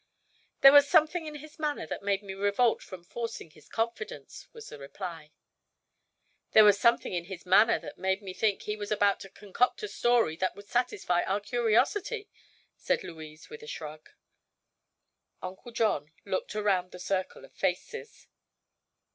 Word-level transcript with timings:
"There 0.61 0.71
was 0.71 0.87
something 0.89 1.27
in 1.27 1.35
his 1.35 1.59
manner 1.59 1.85
that 1.85 2.01
made 2.01 2.23
me 2.23 2.33
revolt 2.33 2.81
from 2.81 3.03
forcing 3.03 3.51
his 3.51 3.69
confidence," 3.69 4.47
was 4.51 4.69
the 4.69 4.79
reply. 4.79 5.31
"There 6.53 6.63
was 6.63 6.79
something 6.79 7.13
in 7.13 7.25
his 7.25 7.45
manner 7.45 7.77
that 7.77 7.99
made 7.99 8.23
me 8.23 8.33
think 8.33 8.63
he 8.63 8.75
was 8.75 8.91
about 8.91 9.19
to 9.19 9.29
concoct 9.29 9.83
a 9.83 9.87
story 9.87 10.35
that 10.37 10.55
would 10.55 10.67
satisfy 10.67 11.21
our 11.21 11.39
curiosity," 11.39 12.31
said 12.75 13.03
Louise 13.03 13.51
with 13.51 13.61
a 13.61 13.67
shrug. 13.67 14.09
Uncle 15.39 15.71
John 15.71 16.11
looked 16.25 16.55
around 16.55 16.89
the 16.89 16.97
circle 16.99 17.45
of 17.45 17.53
faces. 17.53 18.25